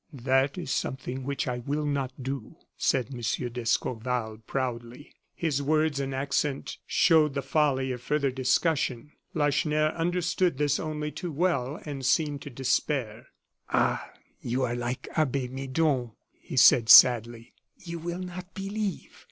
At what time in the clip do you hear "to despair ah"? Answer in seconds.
12.41-14.09